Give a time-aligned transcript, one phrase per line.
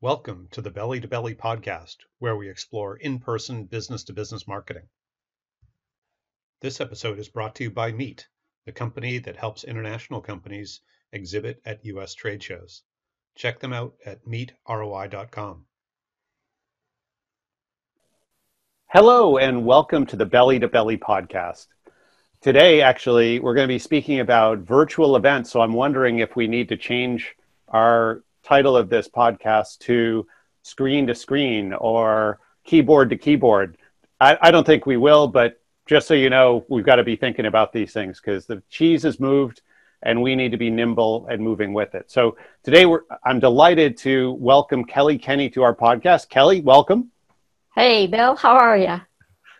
[0.00, 4.46] Welcome to the Belly to Belly podcast, where we explore in person business to business
[4.46, 4.88] marketing.
[6.60, 8.28] This episode is brought to you by Meet,
[8.66, 10.80] the company that helps international companies
[11.12, 12.82] exhibit at US trade shows.
[13.34, 15.66] Check them out at meetroi.com.
[18.86, 21.66] Hello, and welcome to the Belly to Belly podcast.
[22.42, 25.50] Today, actually, we're going to be speaking about virtual events.
[25.50, 27.34] So I'm wondering if we need to change
[27.68, 30.26] our title of this podcast to
[30.62, 33.78] screen to screen or keyboard to keyboard.
[34.20, 37.16] I, I don't think we will, but just so you know, we've got to be
[37.16, 39.62] thinking about these things because the cheese has moved
[40.02, 42.10] and we need to be nimble and moving with it.
[42.10, 42.86] So today
[43.24, 46.28] I'm delighted to welcome Kelly Kenny to our podcast.
[46.28, 47.10] Kelly, welcome.
[47.74, 49.00] Hey, Bill, how are you?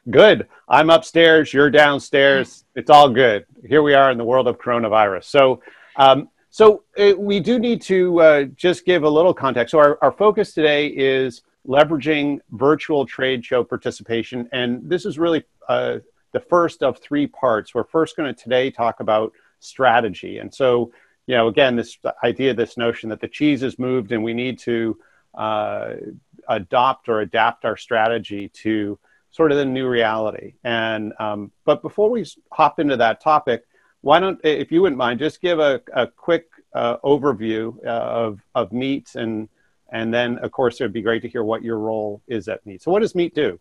[0.08, 0.46] Good.
[0.68, 2.64] I'm upstairs, you're downstairs.
[2.76, 3.44] It's all good.
[3.66, 5.24] Here we are in the world of coronavirus.
[5.24, 5.60] So,
[5.96, 9.72] um, so uh, we do need to uh, just give a little context.
[9.72, 15.44] So our, our focus today is leveraging virtual trade show participation, and this is really
[15.68, 15.98] uh,
[16.30, 17.74] the first of three parts.
[17.74, 20.92] We're first going to today talk about strategy, and so
[21.26, 24.60] you know again this idea, this notion that the cheese has moved, and we need
[24.60, 24.96] to
[25.34, 25.94] uh,
[26.48, 28.96] adopt or adapt our strategy to
[29.36, 30.54] sort of the new reality.
[30.64, 33.64] And um, but before we hop into that topic
[34.06, 38.40] why don't, if you wouldn't mind, just give a, a quick uh, overview uh, of,
[38.54, 39.48] of Meet and,
[39.90, 42.64] and then, of course, it would be great to hear what your role is at
[42.64, 42.82] Meet.
[42.82, 43.58] So, what does Meet do?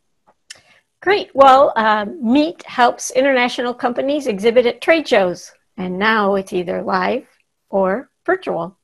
[1.02, 1.32] Great.
[1.34, 7.26] Well, um, Meet helps international companies exhibit at trade shows, and now it's either live
[7.72, 8.78] or virtual.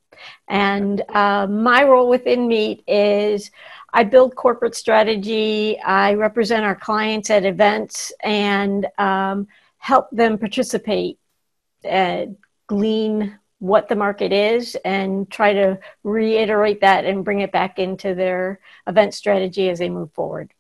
[0.48, 3.52] And uh, my role within Meet is
[3.94, 9.48] I build corporate strategy, I represent our clients at events, and um,
[9.78, 11.20] help them participate
[11.90, 12.28] uh,
[12.68, 18.16] glean what the market is and try to reiterate that and bring it back into
[18.16, 20.52] their event strategy as they move forward.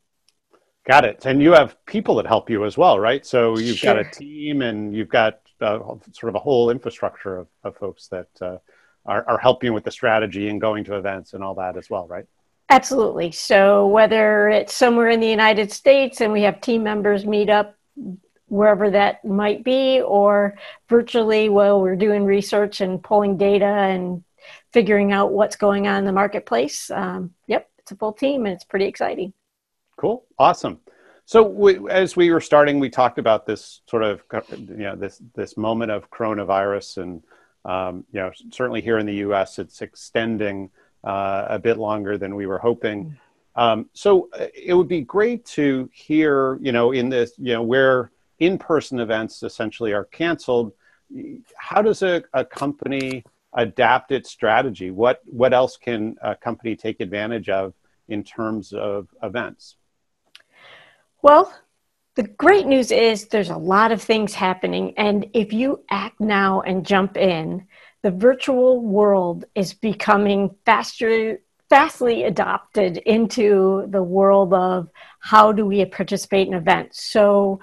[0.85, 1.25] Got it.
[1.25, 3.25] And you have people that help you as well, right?
[3.25, 3.95] So you've sure.
[3.95, 5.79] got a team and you've got uh,
[6.11, 8.57] sort of a whole infrastructure of, of folks that uh,
[9.05, 12.07] are, are helping with the strategy and going to events and all that as well,
[12.07, 12.25] right?
[12.71, 13.31] Absolutely.
[13.31, 17.75] So whether it's somewhere in the United States and we have team members meet up
[18.47, 24.23] wherever that might be, or virtually while we're doing research and pulling data and
[24.71, 26.89] figuring out what's going on in the marketplace.
[26.91, 29.33] Um, yep, it's a full team and it's pretty exciting.
[29.97, 30.79] Cool, awesome.
[31.25, 35.21] So we, as we were starting, we talked about this sort of you know this
[35.35, 37.23] this moment of coronavirus, and
[37.63, 39.59] um, you know certainly here in the U.S.
[39.59, 40.71] it's extending
[41.03, 43.17] uh, a bit longer than we were hoping.
[43.55, 47.63] Um, so uh, it would be great to hear, you know, in this, you know,
[47.63, 50.73] where in-person events essentially are canceled
[51.57, 53.23] how does a, a company
[53.53, 54.91] adapt its strategy?
[54.91, 57.73] What what else can a company take advantage of
[58.07, 59.75] in terms of events?
[61.21, 61.53] Well
[62.15, 66.59] the great news is there's a lot of things happening and if you act now
[66.61, 67.65] and jump in
[68.03, 71.39] the virtual world is becoming faster
[71.69, 74.89] fastly adopted into the world of
[75.19, 77.59] how do we participate in events so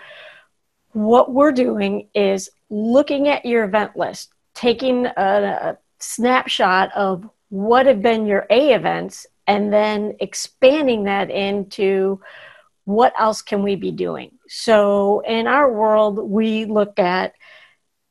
[0.92, 7.86] what we're doing is looking at your event list, taking a, a snapshot of what
[7.86, 12.20] have been your A events, and then expanding that into
[12.84, 14.32] what else can we be doing.
[14.48, 17.34] So in our world, we look at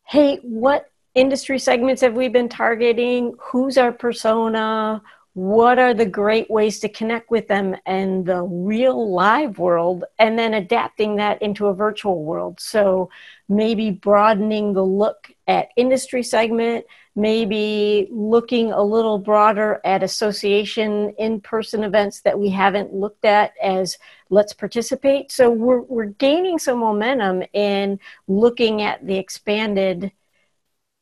[0.06, 3.36] hey, what industry segments have we been targeting?
[3.40, 5.02] Who's our persona?
[5.38, 10.38] what are the great ways to connect with them in the real live world and
[10.38, 13.08] then adapting that into a virtual world so
[13.48, 16.84] maybe broadening the look at industry segment
[17.16, 23.96] maybe looking a little broader at association in-person events that we haven't looked at as
[24.32, 30.12] let's participate so we're, we're gaining some momentum in looking at the expanded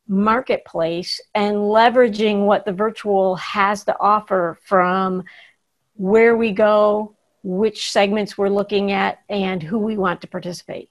[0.07, 5.23] marketplace and leveraging what the virtual has to offer from
[5.95, 10.89] where we go, which segments we're looking at, and who we want to participate.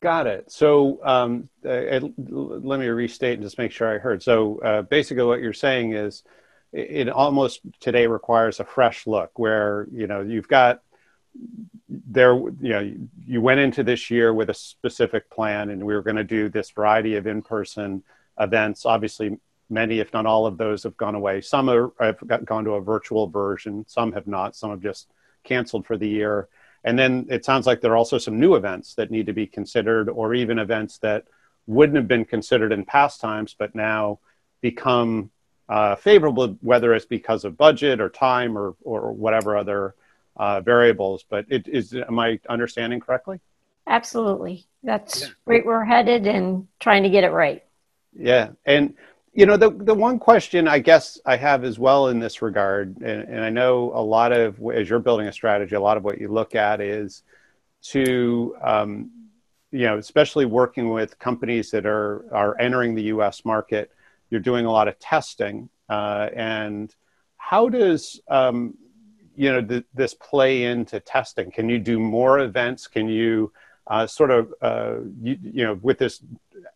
[0.00, 0.52] Got it.
[0.52, 4.22] So um, uh, let me restate and just make sure I heard.
[4.22, 6.22] So uh, basically, what you're saying is
[6.72, 10.82] it almost today requires a fresh look where you know you've got
[11.88, 12.92] there you know
[13.24, 16.48] you went into this year with a specific plan and we were going to do
[16.48, 18.02] this variety of in-person
[18.40, 18.84] events.
[18.86, 19.38] Obviously
[19.68, 21.40] many if not all of those have gone away.
[21.40, 23.84] Some are, have gone to a virtual version.
[23.88, 24.56] Some have not.
[24.56, 25.08] Some have just
[25.44, 26.48] canceled for the year.
[26.84, 29.46] And then it sounds like there are also some new events that need to be
[29.46, 31.24] considered or even events that
[31.66, 34.20] wouldn't have been considered in past times, but now
[34.60, 35.30] become
[35.68, 39.96] uh, favorable, whether it's because of budget or time or, or whatever other
[40.36, 41.24] uh, variables.
[41.28, 43.40] But it is, am I understanding correctly?
[43.86, 44.66] Absolutely.
[44.82, 45.28] That's yeah.
[45.44, 47.62] where we're headed and trying to get it right.
[48.18, 48.50] Yeah.
[48.64, 48.94] And,
[49.32, 52.96] you know, the, the one question I guess I have as well in this regard,
[52.96, 56.04] and, and I know a lot of, as you're building a strategy, a lot of
[56.04, 57.22] what you look at is
[57.90, 59.10] to, um,
[59.70, 63.92] you know, especially working with companies that are, are entering the US market,
[64.30, 65.68] you're doing a lot of testing.
[65.88, 66.94] Uh, and
[67.36, 68.74] how does, um,
[69.36, 71.50] you know, th- this play into testing?
[71.50, 72.86] Can you do more events?
[72.86, 73.52] Can you,
[73.86, 76.22] uh, sort of uh, you, you, know with this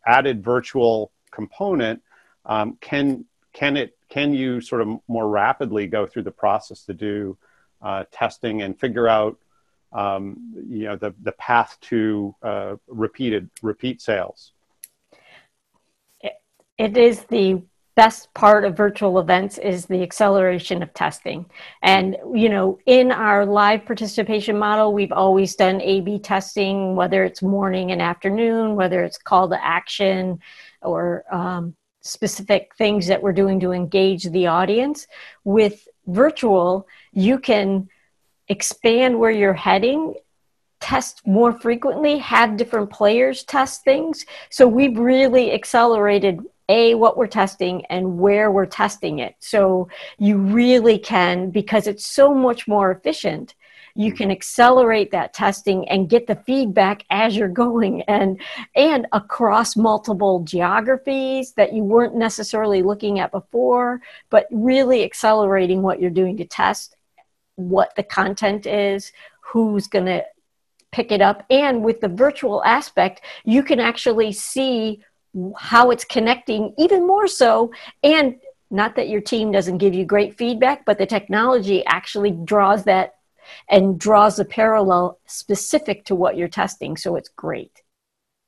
[0.07, 2.03] added virtual component
[2.45, 6.95] um, can can it can you sort of more rapidly go through the process to
[6.95, 7.37] do
[7.83, 9.39] uh, testing and figure out
[9.93, 14.53] um, you know the the path to uh, repeated repeat sales
[16.79, 17.63] it is the
[18.05, 21.41] best part of virtual events is the acceleration of testing.
[21.83, 27.21] And, you know, in our live participation model, we've always done A B testing, whether
[27.29, 30.39] it's morning and afternoon, whether it's call to action
[30.81, 31.01] or
[31.41, 31.63] um,
[32.01, 34.99] specific things that we're doing to engage the audience.
[35.45, 35.77] With
[36.07, 36.71] virtual,
[37.13, 37.69] you can
[38.49, 40.15] expand where you're heading
[40.81, 44.25] test more frequently, have different players test things.
[44.49, 49.35] So we've really accelerated a what we're testing and where we're testing it.
[49.41, 49.89] So
[50.19, 53.55] you really can because it's so much more efficient
[53.95, 54.17] you mm-hmm.
[54.17, 58.41] can accelerate that testing and get the feedback as you're going and
[58.75, 64.01] and across multiple geographies that you weren't necessarily looking at before
[64.31, 66.97] but really accelerating what you're doing to test
[67.57, 70.25] what the content is who's going to
[70.93, 75.03] pick it up and with the virtual aspect you can actually see
[75.57, 77.71] how it's connecting even more so
[78.03, 78.37] and
[78.71, 83.15] not that your team doesn't give you great feedback but the technology actually draws that
[83.69, 87.83] and draws a parallel specific to what you're testing so it's great.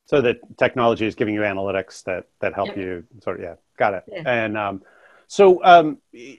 [0.06, 3.94] So the technology is giving you analytics that that help you sort of yeah got
[3.94, 4.04] it.
[4.08, 4.22] Yeah.
[4.26, 4.82] and um,
[5.26, 6.38] so um, you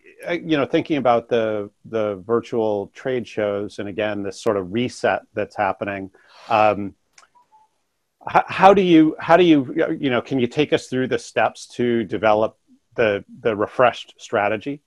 [0.57, 5.55] know thinking about the the virtual trade shows and again this sort of reset that's
[5.55, 6.11] happening
[6.49, 6.93] um,
[8.27, 11.67] how do you how do you you know can you take us through the steps
[11.67, 12.57] to develop
[12.95, 14.81] the the refreshed strategy?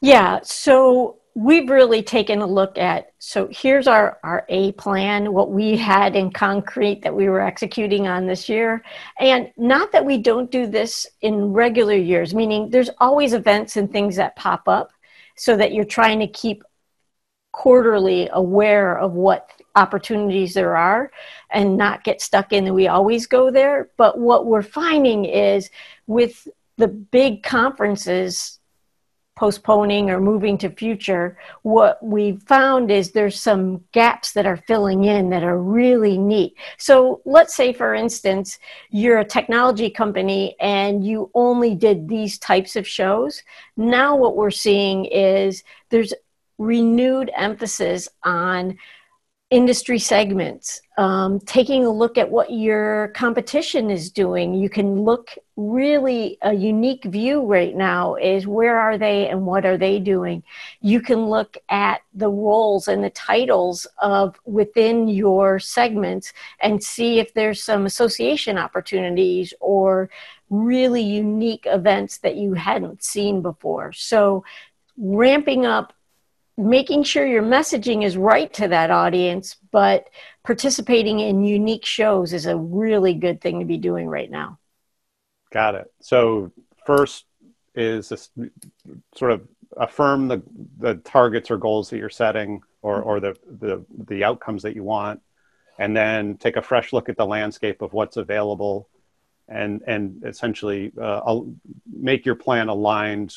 [0.00, 5.50] Yeah so we've really taken a look at so here's our our a plan what
[5.50, 8.82] we had in concrete that we were executing on this year.
[9.18, 13.90] And not that we don't do this in regular years meaning there's always events and
[13.90, 14.90] things that pop up
[15.36, 16.62] so that you're trying to keep
[17.52, 21.10] quarterly aware of what opportunities there are
[21.50, 23.90] and not get stuck in that we always go there.
[23.96, 25.70] But what we're finding is
[26.06, 28.58] with the big conferences
[29.36, 35.04] postponing or moving to future, what we found is there's some gaps that are filling
[35.04, 36.54] in that are really neat.
[36.78, 38.58] So let's say, for instance,
[38.90, 43.42] you're a technology company and you only did these types of shows.
[43.76, 46.14] Now, what we're seeing is there's
[46.58, 48.78] renewed emphasis on
[49.50, 54.54] industry segments, um, taking a look at what your competition is doing.
[54.54, 59.64] You can look really a unique view right now is where are they and what
[59.64, 60.42] are they doing.
[60.80, 67.18] You can look at the roles and the titles of within your segments and see
[67.18, 70.10] if there's some association opportunities or
[70.48, 73.92] really unique events that you hadn't seen before.
[73.92, 74.44] So
[74.96, 75.92] ramping up
[76.56, 80.08] making sure your messaging is right to that audience, but
[80.44, 84.58] participating in unique shows is a really good thing to be doing right now.
[85.52, 85.92] Got it.
[86.00, 86.52] So
[86.86, 87.24] first
[87.74, 88.12] is
[89.16, 90.42] sort of affirm the,
[90.78, 94.84] the targets or goals that you're setting or, or the, the, the outcomes that you
[94.84, 95.20] want,
[95.78, 98.88] and then take a fresh look at the landscape of what's available
[99.48, 101.40] and, and essentially uh,
[101.92, 103.34] make your plan aligned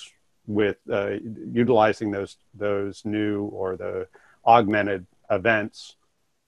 [0.47, 1.11] with uh,
[1.51, 4.07] utilizing those those new or the
[4.45, 5.95] augmented events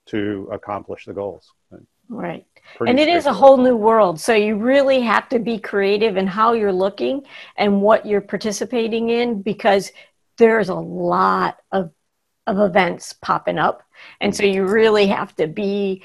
[0.06, 1.52] to accomplish the goals.
[2.10, 2.44] Right.
[2.76, 4.18] Pretty and it is a whole new world.
[4.18, 7.22] So you really have to be creative in how you're looking
[7.56, 9.92] and what you're participating in because
[10.36, 11.92] there's a lot of
[12.48, 13.84] of events popping up.
[14.20, 16.02] And so you really have to be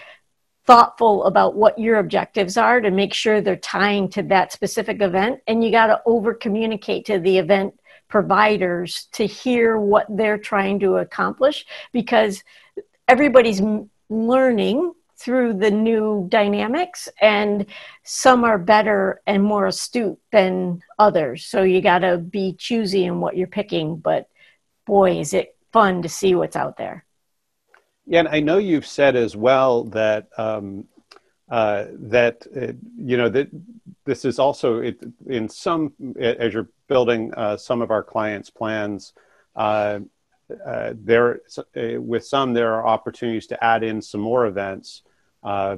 [0.67, 5.39] thoughtful about what your objectives are to make sure they're tying to that specific event
[5.47, 7.73] and you got to over communicate to the event
[8.15, 12.41] providers to hear what they're trying to accomplish because
[13.09, 13.61] everybody's
[14.09, 17.65] learning through the new dynamics and
[18.03, 21.43] some are better and more astute than others.
[21.43, 24.29] So you got to be choosy in what you're picking but
[24.85, 27.03] boy is it fun to see what's out there.
[28.05, 30.87] Yeah and i know you've said as well that um,
[31.49, 33.47] uh, that uh, you know that
[34.05, 39.13] this is also it, in some as you're building uh, some of our clients plans
[39.55, 39.99] uh,
[40.65, 41.41] uh, there
[41.99, 45.03] with some there are opportunities to add in some more events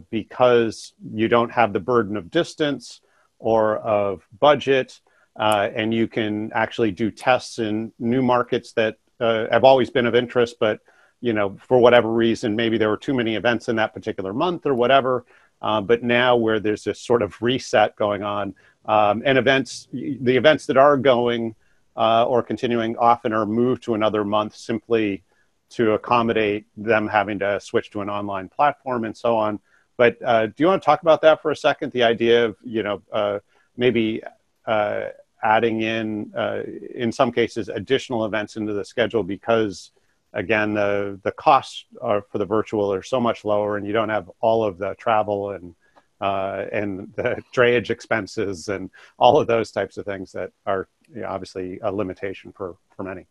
[0.09, 3.01] because you don't have the burden of distance
[3.39, 5.01] or of budget
[5.36, 10.55] and you can actually do tests in new markets that have always been of interest
[10.62, 10.79] but
[11.19, 14.65] you know for whatever reason maybe there were too many events in that particular month
[14.65, 15.25] or whatever
[15.62, 18.54] uh, but now where there's this sort of reset going on
[18.86, 21.56] um, and events the events that are going
[21.96, 25.24] uh, or continuing often are moved to another month simply
[25.70, 29.60] to accommodate them having to switch to an online platform and so on.
[29.98, 31.92] But uh, do you want to talk about that for a second?
[31.92, 33.40] The idea of you know uh,
[33.76, 34.22] maybe
[34.66, 35.06] uh,
[35.44, 36.62] adding in uh,
[36.94, 39.92] in some cases additional events into the schedule because
[40.34, 44.10] again the the costs are, for the virtual are so much lower and you don't
[44.10, 45.75] have all of the travel and
[46.19, 51.22] uh, and the drayage expenses and all of those types of things that are you
[51.22, 53.27] know, obviously a limitation for, for many.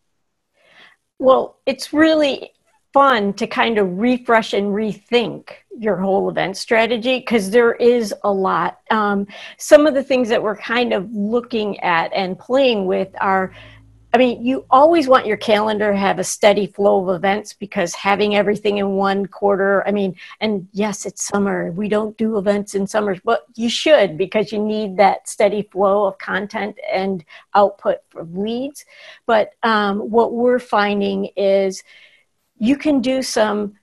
[1.18, 2.52] Well, it's really
[2.92, 8.32] fun to kind of refresh and rethink your whole event strategy because there is a
[8.32, 8.78] lot.
[8.90, 9.26] Um,
[9.58, 13.52] some of the things that we're kind of looking at and playing with are
[14.12, 17.94] I mean, you always want your calendar to have a steady flow of events because
[17.94, 21.70] having everything in one quarter, I mean, and yes, it's summer.
[21.72, 26.06] We don't do events in summers, but you should because you need that steady flow
[26.06, 28.86] of content and output from leads.
[29.26, 31.82] But um, what we're finding is
[32.58, 33.74] you can do some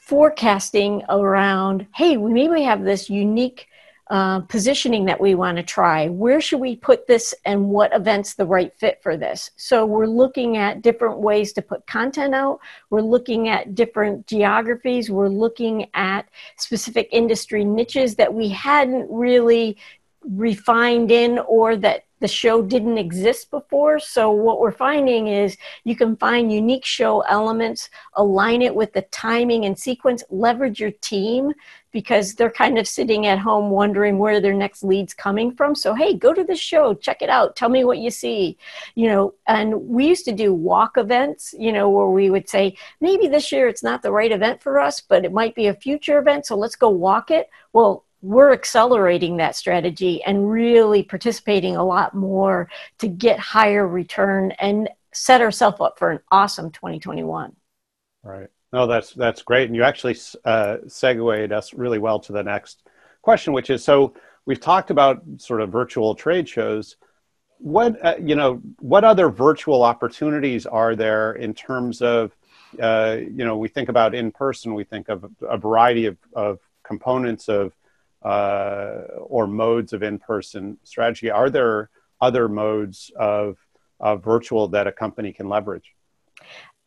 [0.00, 3.66] forecasting around, hey, we maybe have this unique
[4.10, 6.08] uh, positioning that we want to try.
[6.08, 9.50] Where should we put this and what event's the right fit for this?
[9.56, 12.60] So we're looking at different ways to put content out.
[12.90, 15.10] We're looking at different geographies.
[15.10, 19.76] We're looking at specific industry niches that we hadn't really
[20.22, 23.98] refined in or that the show didn't exist before.
[23.98, 29.02] So, what we're finding is you can find unique show elements, align it with the
[29.02, 31.52] timing and sequence, leverage your team
[31.90, 35.74] because they're kind of sitting at home wondering where their next lead's coming from.
[35.74, 38.58] So, hey, go to the show, check it out, tell me what you see.
[38.94, 42.76] You know, and we used to do walk events, you know, where we would say,
[43.00, 45.74] maybe this year it's not the right event for us, but it might be a
[45.74, 46.46] future event.
[46.46, 47.48] So, let's go walk it.
[47.72, 54.52] Well, we're accelerating that strategy and really participating a lot more to get higher return
[54.52, 57.54] and set ourselves up for an awesome 2021.
[58.22, 58.48] Right.
[58.72, 62.82] No, that's that's great, and you actually uh, segued us really well to the next
[63.22, 66.96] question, which is so we've talked about sort of virtual trade shows.
[67.56, 72.36] What uh, you know, what other virtual opportunities are there in terms of
[72.80, 76.58] uh, you know, we think about in person, we think of a variety of, of
[76.82, 77.72] components of
[78.22, 81.30] uh, or modes of in-person strategy.
[81.30, 83.56] Are there other modes of,
[84.00, 85.94] of virtual that a company can leverage?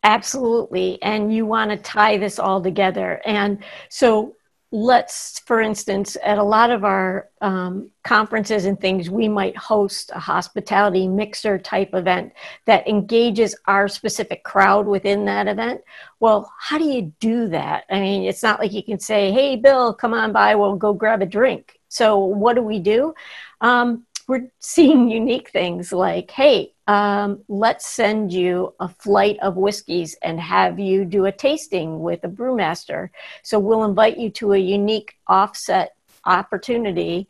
[0.04, 1.02] Absolutely.
[1.04, 3.22] And you want to tie this all together.
[3.26, 4.36] And so
[4.72, 10.12] let's, for instance, at a lot of our um, conferences and things, we might host
[10.16, 12.32] a hospitality mixer type event
[12.66, 15.82] that engages our specific crowd within that event.
[16.22, 17.84] Well, how do you do that?
[17.90, 20.94] I mean, it's not like you can say, hey, Bill, come on by, we'll go
[20.94, 21.78] grab a drink.
[21.90, 23.13] So, what do we do?
[23.60, 30.16] Um, we're seeing unique things like, hey, um, let's send you a flight of whiskeys
[30.22, 33.10] and have you do a tasting with a brewmaster.
[33.44, 35.96] So we'll invite you to a unique offset
[36.26, 37.28] opportunity.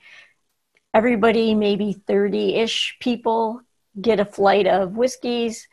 [0.94, 3.62] Everybody, maybe 30 ish people,
[4.00, 5.68] get a flight of whiskeys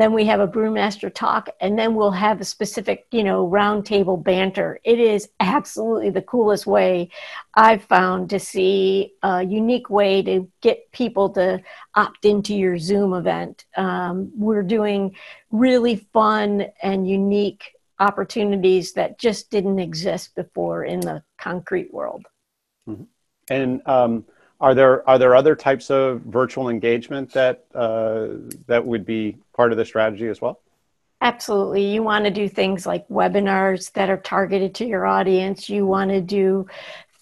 [0.00, 4.22] then we have a brewmaster talk and then we'll have a specific you know roundtable
[4.22, 4.80] banter.
[4.84, 7.10] It is absolutely the coolest way
[7.54, 11.60] i've found to see a unique way to get people to
[11.94, 13.64] opt into your zoom event.
[13.76, 15.14] Um, we're doing
[15.50, 22.26] really fun and unique opportunities that just didn't exist before in the concrete world.
[22.88, 23.04] Mm-hmm.
[23.48, 24.26] and um,
[24.64, 28.28] are there are there other types of virtual engagement that uh,
[28.66, 30.58] that would be part of the strategy as well?
[31.20, 31.84] Absolutely.
[31.92, 35.68] You want to do things like webinars that are targeted to your audience.
[35.68, 36.66] You want to do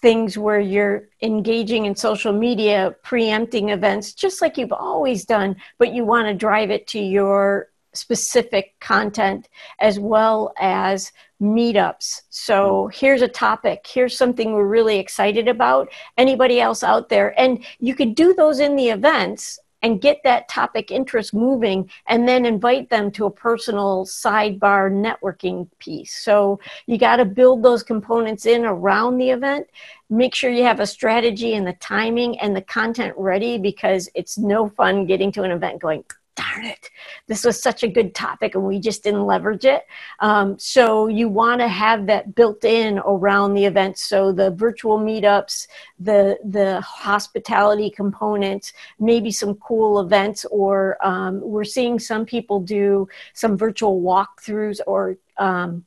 [0.01, 5.93] things where you're engaging in social media, preempting events, just like you've always done, but
[5.93, 12.21] you want to drive it to your specific content as well as meetups.
[12.29, 15.89] So here's a topic, here's something we're really excited about.
[16.17, 17.39] Anybody else out there?
[17.39, 22.27] And you could do those in the events and get that topic interest moving and
[22.27, 26.15] then invite them to a personal sidebar networking piece.
[26.15, 29.67] So you got to build those components in around the event.
[30.09, 34.37] Make sure you have a strategy and the timing and the content ready because it's
[34.37, 36.89] no fun getting to an event going, darn it,
[37.27, 39.85] this was such a good topic and we just didn't leverage it.
[40.19, 43.97] Um, so you want to have that built in around the event.
[43.97, 45.67] So the virtual meetups,
[45.99, 53.07] the the hospitality components, maybe some cool events, or um, we're seeing some people do
[53.33, 55.85] some virtual walkthroughs or um,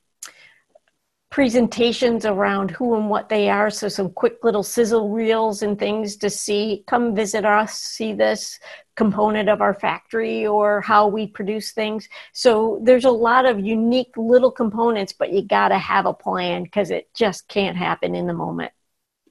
[1.37, 3.69] presentations around who and what they are.
[3.69, 8.59] So some quick little sizzle reels and things to see, come visit us, see this
[8.95, 12.09] component of our factory or how we produce things.
[12.33, 16.62] So there's a lot of unique little components, but you got to have a plan
[16.62, 18.73] because it just can't happen in the moment.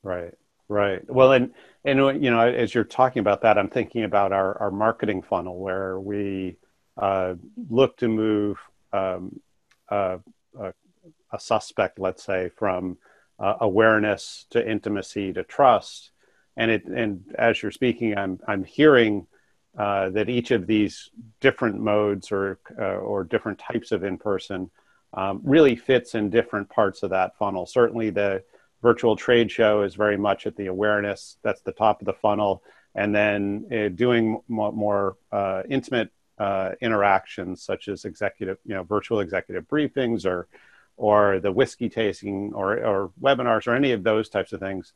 [0.03, 0.35] Right,
[0.69, 1.01] right.
[1.09, 4.69] Well, and, and, you know, as you're talking about that, I'm thinking about our, our
[4.69, 6.57] marketing funnel where we
[7.01, 7.33] uh,
[7.67, 8.59] look to move
[8.93, 9.39] um,
[9.89, 10.17] uh,
[11.35, 12.97] a suspect, let's say, from
[13.39, 16.11] uh, awareness to intimacy to trust.
[16.57, 19.27] And it, and as you're speaking, I'm, I'm hearing
[19.77, 21.09] uh, that each of these
[21.41, 24.71] different modes or, uh, or different types of in-person
[25.13, 27.65] um, really fits in different parts of that funnel.
[27.65, 28.43] Certainly the
[28.81, 32.63] virtual trade show is very much at the awareness, that's the top of the funnel.
[32.93, 38.83] And then uh, doing more, more uh, intimate uh, interactions such as executive, you know,
[38.83, 40.47] virtual executive briefings or
[40.97, 44.93] or the whiskey tasting or, or webinars or any of those types of things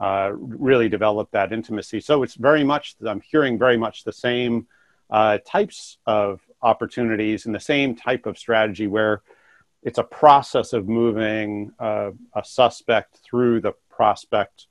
[0.00, 2.00] uh, really develop that intimacy.
[2.00, 4.66] So it's very much, I'm hearing very much the same
[5.10, 9.22] uh, types of opportunities and the same type of strategy where
[9.82, 14.66] it's a process of moving uh, a suspect through the prospect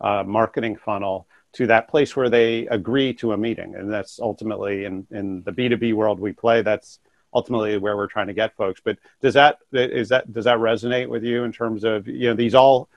[0.00, 3.76] uh, marketing funnel to that place where they agree to a meeting.
[3.76, 6.98] And that's ultimately in, in the B2B world we play, that's
[7.34, 8.80] ultimately where we're trying to get folks.
[8.82, 12.34] But does that is that does that resonate with you in terms of you know
[12.34, 12.88] these all?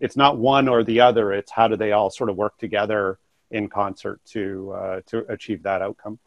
[0.00, 1.32] It's not one or the other.
[1.32, 3.18] It's how do they all sort of work together
[3.50, 6.18] in concert to uh, to achieve that outcome?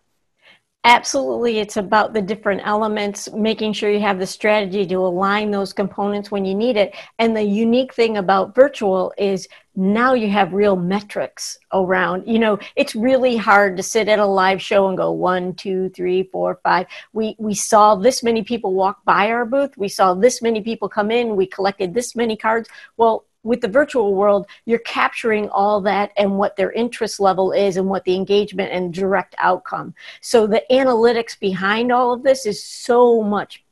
[0.89, 1.59] Absolutely.
[1.59, 6.31] It's about the different elements, making sure you have the strategy to align those components
[6.31, 6.95] when you need it.
[7.19, 12.25] And the unique thing about virtual is now you have real metrics around.
[12.25, 15.89] You know, it's really hard to sit at a live show and go one, two,
[15.89, 16.87] three, four, five.
[17.11, 19.75] We we saw this many people walk by our booth.
[19.75, 21.35] We saw this many people come in.
[21.35, 22.69] We collected this many cards.
[22.95, 27.77] Well, with the virtual world, you're capturing all that and what their interest level is
[27.77, 29.93] and what the engagement and direct outcome.
[30.21, 33.63] So the analytics behind all of this is so much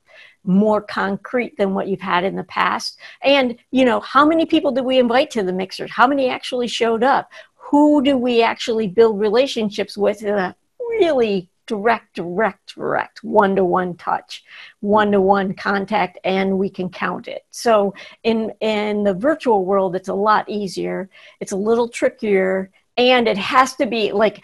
[0.44, 3.00] more concrete than what you've had in the past.
[3.22, 5.92] And, you know, how many people did we invite to the mixers?
[5.92, 7.32] How many actually showed up?
[7.56, 13.66] Who do we actually build relationships with in a really direct, direct, direct, one to
[13.66, 14.44] one touch,
[14.80, 17.46] one to one contact, and we can count it.
[17.52, 21.10] So in in the virtual world, it's a lot easier.
[21.40, 24.44] It's a little trickier, and it has to be like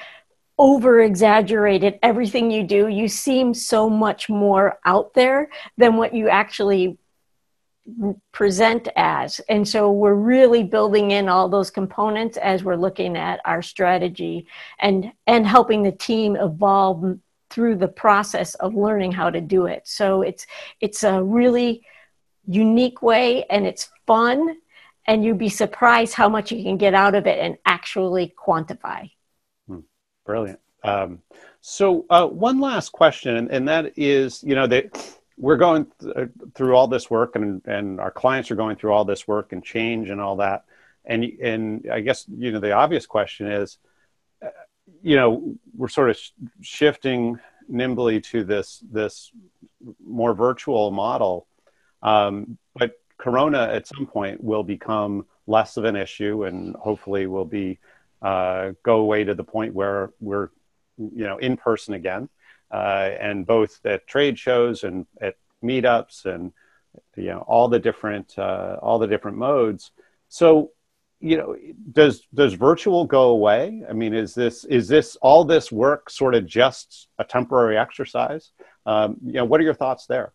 [0.58, 6.30] over exaggerated everything you do you seem so much more out there than what you
[6.30, 6.98] actually
[8.32, 9.40] present as.
[9.50, 14.48] And so we're really building in all those components as we're looking at our strategy
[14.80, 19.88] and and helping the team evolve through the process of learning how to do it.
[19.88, 20.46] So it's
[20.80, 21.84] it's a really
[22.48, 24.58] unique way and it's fun
[25.08, 29.10] and you'd be surprised how much you can get out of it and actually quantify.
[29.68, 29.80] Hmm.
[30.26, 30.60] Brilliant.
[30.84, 31.22] Um,
[31.62, 36.16] so uh, one last question, and, and that is, you know, that we're going th-
[36.16, 39.52] uh, through all this work and, and our clients are going through all this work
[39.54, 40.66] and change and all that.
[41.04, 43.80] And, and I guess, you know, the obvious question is,
[44.46, 44.50] uh,
[45.02, 46.30] you know, we're sort of sh-
[46.62, 49.32] shifting nimbly to this, this
[50.06, 51.48] more virtual model.
[52.04, 57.46] Um, but Corona at some point will become less of an issue and hopefully will
[57.46, 57.80] be,
[58.22, 60.50] uh, go away to the point where we're,
[61.00, 62.30] you know, in person again
[62.72, 66.52] and both at trade shows and at meetups and
[67.16, 69.92] you know all the different uh, all the different modes.
[70.30, 70.72] So
[71.20, 71.56] you know
[71.92, 73.84] does does virtual go away?
[73.90, 78.52] I mean is this is this all this work sort of just a temporary exercise?
[78.86, 80.34] Um, you know what are your thoughts there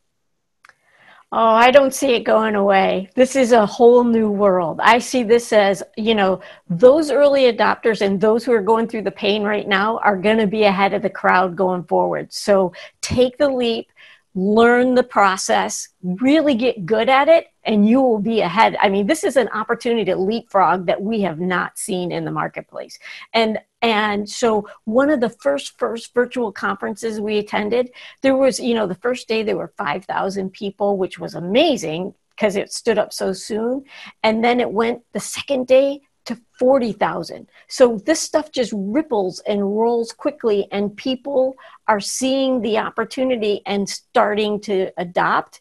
[1.33, 3.11] Oh, I don't see it going away.
[3.17, 4.79] This is a whole new world.
[4.81, 9.03] I see this as, you know, those early adopters and those who are going through
[9.03, 12.33] the pain right now are going to be ahead of the crowd going forward.
[12.33, 13.91] So take the leap,
[14.37, 18.77] learn the process, really get good at it, and you will be ahead.
[18.81, 22.31] I mean, this is an opportunity to leapfrog that we have not seen in the
[22.31, 22.99] marketplace.
[23.35, 27.91] And and so one of the first first virtual conferences we attended,
[28.23, 32.57] there was, you know, the first day there were 5,000 people, which was amazing because
[32.57, 33.85] it stood up so soon.
[34.23, 37.49] And then it went the second day to 40,000.
[37.69, 41.57] So this stuff just ripples and rolls quickly, and people
[41.89, 45.61] are seeing the opportunity and starting to adopt.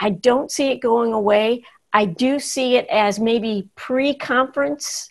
[0.00, 1.64] I don't see it going away.
[1.92, 5.10] I do see it as maybe pre conference,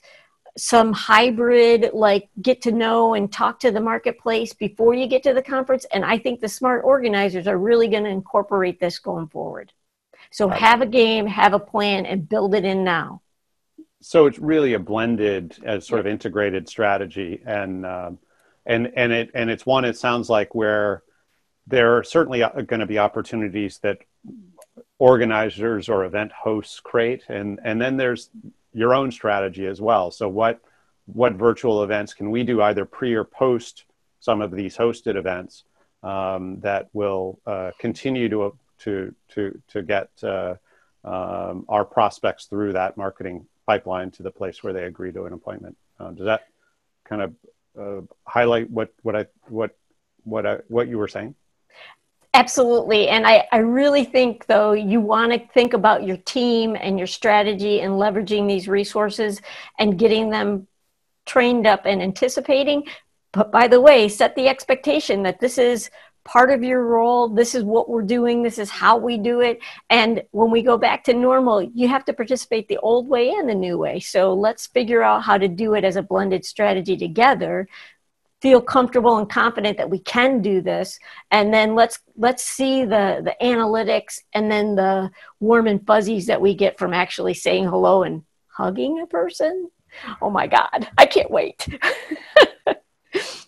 [0.57, 5.33] some hybrid, like get to know and talk to the marketplace before you get to
[5.33, 5.85] the conference.
[5.93, 9.71] And I think the smart organizers are really going to incorporate this going forward.
[10.31, 13.21] So have a game, have a plan, and build it in now
[14.01, 18.19] so it's really a blended as sort of integrated strategy and um,
[18.65, 21.03] and and it and it's one it sounds like where
[21.67, 23.99] there are certainly going to be opportunities that
[25.01, 28.29] organizers or event hosts create and and then there's
[28.71, 30.61] your own strategy as well so what
[31.07, 33.85] what virtual events can we do either pre or post
[34.19, 35.63] some of these hosted events
[36.03, 40.53] um, that will uh, continue to to to to get uh,
[41.03, 45.33] um, our prospects through that marketing pipeline to the place where they agree to an
[45.33, 45.75] appointment.
[45.99, 46.41] Uh, does that
[47.05, 47.33] kind of
[47.79, 49.75] uh, highlight what what I what
[50.25, 51.33] what I, what you were saying?
[52.33, 53.09] Absolutely.
[53.09, 57.07] And I, I really think, though, you want to think about your team and your
[57.07, 59.41] strategy and leveraging these resources
[59.77, 60.67] and getting them
[61.25, 62.83] trained up and anticipating.
[63.33, 65.89] But by the way, set the expectation that this is
[66.23, 67.27] part of your role.
[67.27, 68.43] This is what we're doing.
[68.43, 69.59] This is how we do it.
[69.89, 73.49] And when we go back to normal, you have to participate the old way and
[73.49, 73.99] the new way.
[73.99, 77.67] So let's figure out how to do it as a blended strategy together.
[78.41, 80.97] Feel comfortable and confident that we can do this,
[81.29, 86.41] and then let's let's see the the analytics and then the warm and fuzzies that
[86.41, 89.69] we get from actually saying hello and hugging a person.
[90.21, 91.67] Oh my God, I can't wait.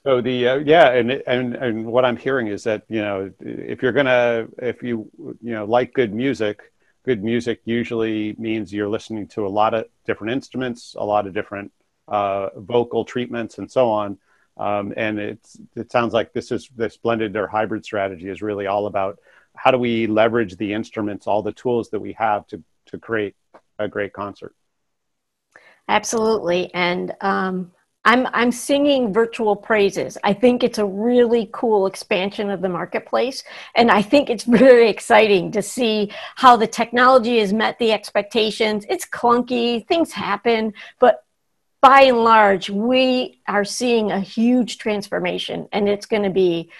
[0.06, 3.82] So the uh, yeah, and and and what I'm hearing is that you know if
[3.82, 5.10] you're gonna if you
[5.42, 6.60] you know like good music,
[7.06, 11.34] good music usually means you're listening to a lot of different instruments, a lot of
[11.34, 11.72] different
[12.10, 14.18] uh, vocal treatments, and so on.
[14.58, 18.68] Um, and it's it sounds like this is this blended or hybrid strategy is really
[18.68, 19.20] all about
[19.56, 23.36] how do we leverage the instruments, all the tools that we have to to create
[23.80, 24.54] a great concert.
[25.88, 27.72] Absolutely, and um,
[28.06, 30.18] I'm I'm singing virtual praises.
[30.24, 33.44] I think it's a really cool expansion of the marketplace
[33.76, 38.86] and I think it's very exciting to see how the technology has met the expectations.
[38.90, 41.24] It's clunky, things happen, but
[41.84, 46.72] by and large, we are seeing a huge transformation and it's going to be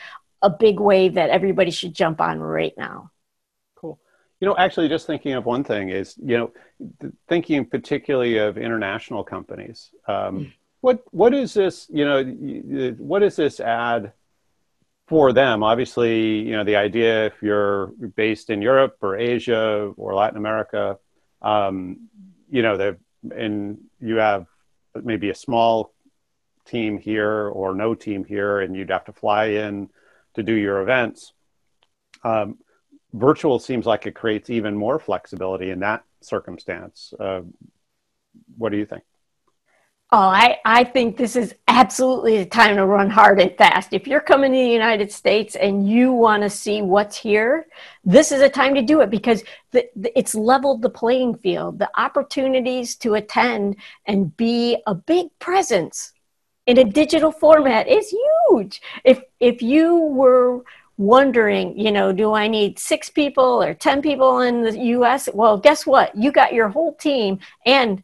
[0.42, 3.12] a big wave that everybody should jump on right now.
[3.76, 4.00] Cool.
[4.40, 6.52] You know, actually just thinking of one thing is, you know,
[7.28, 9.92] thinking particularly of international companies.
[10.08, 10.52] Um, mm
[10.84, 11.88] what what is this?
[11.90, 14.12] You know, what is this ad
[15.08, 15.64] for them?
[15.64, 17.88] Obviously, you know, the idea if you're
[18.18, 21.00] based in Europe or Asia or Latin America,
[21.42, 22.10] um,
[22.52, 22.98] you know,
[23.34, 24.46] and you have
[25.02, 25.94] maybe a small
[26.66, 29.90] team here or no team here, and you'd have to fly in
[30.36, 31.34] to do your events.
[32.24, 32.58] Um,
[33.14, 37.14] virtual seems like it creates even more flexibility in that circumstance.
[37.20, 37.42] Uh,
[38.58, 39.04] what do you think?
[40.16, 43.94] Oh, I, I think this is absolutely the time to run hard and fast.
[43.94, 47.66] If you're coming to the United States and you want to see what's here,
[48.06, 51.80] this is a time to do it because the, the, it's leveled the playing field.
[51.80, 56.14] The opportunities to attend and be a big presence
[56.68, 58.14] in a digital format is
[58.52, 58.84] huge.
[59.04, 60.62] If if you were
[60.98, 65.28] wondering, you know, do I need six people or 10 people in the US?
[65.34, 66.16] Well, guess what?
[66.16, 68.04] You got your whole team and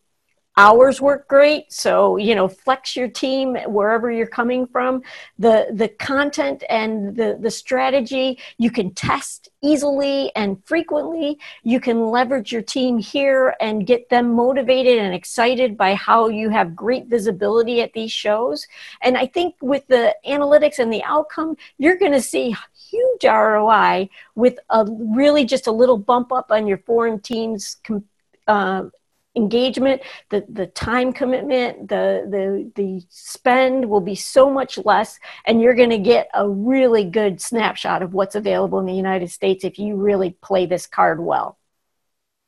[0.58, 1.72] hours work great.
[1.72, 5.02] So you know flex your team wherever you're coming from.
[5.38, 11.40] The the content and the the strategy you can test easily and frequently.
[11.64, 16.50] You can leverage your team here and get them motivated and excited by how you
[16.50, 18.68] have great visibility at these shows.
[19.02, 22.56] And i think with the analytics and the outcome you're going to see
[22.90, 27.78] huge roi with a really just a little bump up on your foreign teams
[28.48, 28.84] uh,
[29.36, 35.62] engagement, the, the time commitment, the, the, the spend will be so much less, and
[35.62, 39.64] you're going to get a really good snapshot of what's available in the United States
[39.64, 41.58] if you really play this card well.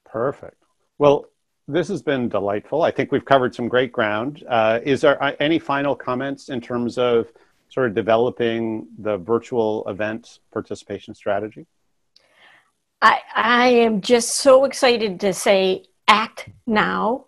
[0.06, 0.58] Perfect.
[0.98, 1.28] Well,
[1.68, 2.82] this has been delightful.
[2.82, 4.44] I think we've covered some great ground.
[4.50, 7.28] Uh, is there uh, any final comments in terms of
[7.70, 11.66] sort of developing the virtual event participation strategy?
[13.02, 17.26] I, I am just so excited to say act now.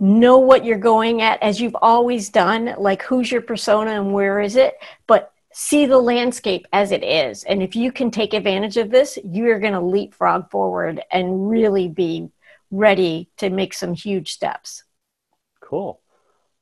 [0.00, 4.40] Know what you're going at as you've always done, like who's your persona and where
[4.40, 4.74] is it,
[5.06, 7.44] but see the landscape as it is.
[7.44, 11.88] And if you can take advantage of this, you're going to leapfrog forward and really
[11.88, 12.30] be
[12.70, 14.84] ready to make some huge steps.
[15.60, 16.00] Cool.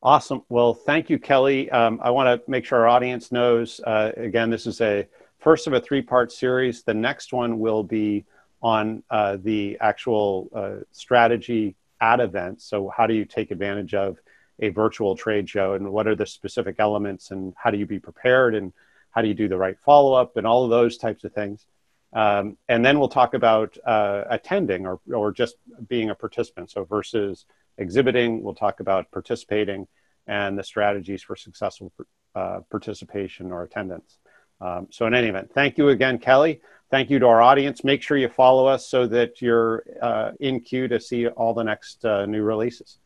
[0.02, 0.42] Awesome.
[0.48, 1.70] Well, thank you, Kelly.
[1.70, 5.06] Um, I want to make sure our audience knows uh, again, this is a
[5.40, 6.82] first of a three part series.
[6.82, 8.24] The next one will be
[8.62, 12.64] on uh, the actual uh, strategy at events.
[12.64, 14.18] So, how do you take advantage of
[14.58, 17.98] a virtual trade show and what are the specific elements and how do you be
[17.98, 18.72] prepared and
[19.10, 21.66] how do you do the right follow up and all of those types of things.
[22.12, 25.56] Um, and then we'll talk about uh, attending or, or just
[25.88, 26.70] being a participant.
[26.70, 27.44] So versus
[27.76, 29.86] exhibiting, we'll talk about participating
[30.26, 31.92] and the strategies for successful
[32.34, 34.18] uh, participation or attendance.
[34.60, 36.60] Um, so in any event, thank you again, Kelly.
[36.90, 37.82] Thank you to our audience.
[37.82, 41.64] Make sure you follow us so that you're uh, in queue to see all the
[41.64, 42.98] next uh, new releases.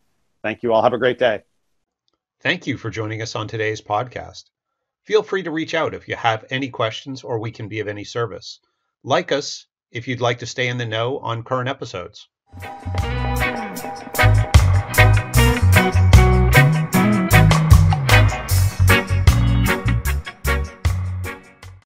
[0.43, 0.83] Thank you all.
[0.83, 1.43] Have a great day.
[2.40, 4.45] Thank you for joining us on today's podcast.
[5.05, 7.88] Feel free to reach out if you have any questions or we can be of
[7.88, 8.61] any service.
[9.03, 12.29] Like us if you'd like to stay in the know on current episodes.